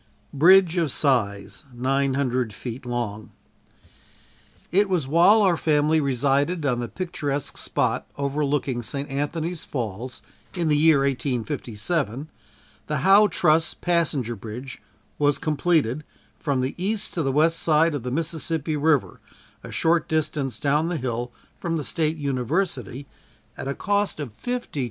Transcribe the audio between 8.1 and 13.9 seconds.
overlooking St. Anthony's Falls in the year 1857, the "Howe Truss"